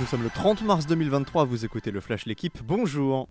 [0.00, 3.28] Nous sommes le 30 mars 2023, vous écoutez le Flash L'équipe, bonjour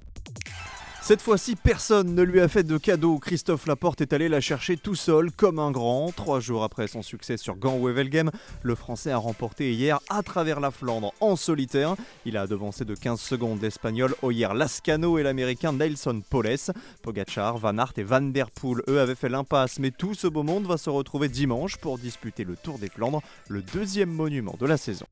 [1.01, 3.20] cette fois-ci, personne ne lui a fait de cadeau.
[3.20, 6.13] Christophe Laporte est allé la chercher tout seul, comme un grand.
[6.15, 8.31] Trois jours après son succès sur Gand-Wevelgem,
[8.62, 11.97] le Français a remporté hier à travers la Flandre en solitaire.
[12.24, 16.71] Il a devancé de 15 secondes l'Espagnol Oyer Lascano et l'Américain Nelson Poles.
[17.02, 20.43] Pogachar, Van Aert et Van Der Poel, eux, avaient fait l'impasse, mais tout ce beau
[20.43, 24.66] monde va se retrouver dimanche pour disputer le Tour des Flandres, le deuxième monument de
[24.66, 25.05] la saison.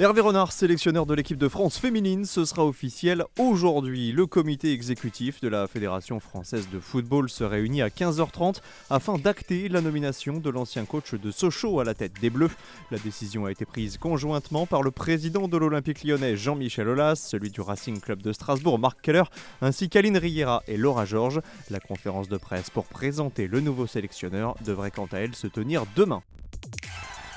[0.00, 4.10] Hervé Renard, sélectionneur de l'équipe de France féminine, ce sera officiel aujourd'hui.
[4.10, 9.68] Le comité exécutif de la Fédération française de football se réunit à 15h30 afin d'acter
[9.68, 12.50] la nomination de l'ancien coach de Sochaux à la tête des Bleus.
[12.90, 17.50] La décision a été prise conjointement par le président de l'Olympique lyonnais Jean-Michel Aulas, celui
[17.50, 19.24] du Racing Club de Strasbourg Marc Keller,
[19.60, 21.42] ainsi qu'Aline Riera et Laura Georges.
[21.68, 25.84] La conférence de presse pour présenter le nouveau sélectionneur devrait quant à elle se tenir
[25.94, 26.22] demain.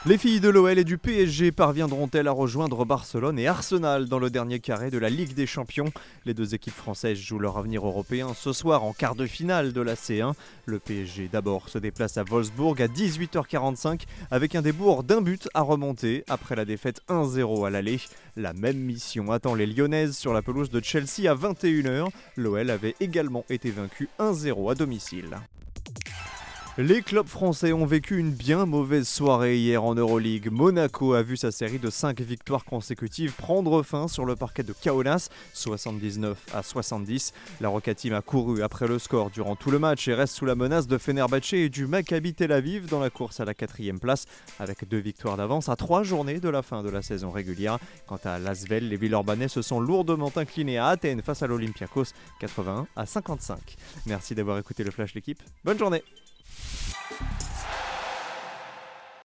[0.08, 4.30] Les filles de l'OL et du PSG parviendront-elles à rejoindre Barcelone et Arsenal dans le
[4.30, 5.92] dernier carré de la Ligue des Champions?
[6.26, 9.82] Les deux équipes françaises jouent leur avenir européen ce soir en quart de finale de
[9.82, 10.34] la C1.
[10.68, 15.62] Le PSG d'abord se déplace à Wolfsburg à 18h45 avec un débours d'un but à
[15.62, 18.00] remonter après la défaite 1-0 à l'aller.
[18.36, 22.10] La même mission attend les Lyonnaises sur la pelouse de Chelsea à 21h.
[22.38, 25.36] L'OL avait également été vaincu 1-0 à domicile.
[26.78, 30.50] Les clubs français ont vécu une bien mauvaise soirée hier en Euroleague.
[30.52, 34.74] Monaco a vu sa série de 5 victoires consécutives prendre fin sur le parquet de
[34.74, 37.32] Kaunas, 79 à 70.
[37.62, 40.44] La Roca Team a couru après le score durant tout le match et reste sous
[40.44, 44.02] la menace de Fenerbahce et du Maccabi Tel Aviv dans la course à la quatrième
[44.02, 44.26] place,
[44.60, 47.80] avec deux victoires d'avance à trois journées de la fin de la saison régulière.
[48.06, 52.86] Quant à Lasvel, les Villeurbanais se sont lourdement inclinés à Athènes face à l'Olympiakos, 81
[52.98, 53.78] à 55.
[54.08, 55.42] Merci d'avoir écouté le Flash l'équipe.
[55.64, 56.04] Bonne journée